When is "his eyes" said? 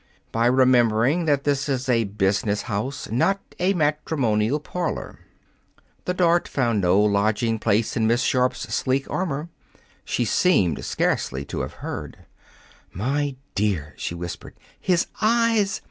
14.79-15.79